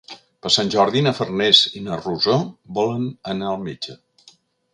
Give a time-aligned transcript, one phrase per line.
[0.45, 2.39] Per Sant Jordi na Farners i na Rosó
[2.79, 3.07] volen
[3.37, 3.99] anar al metge.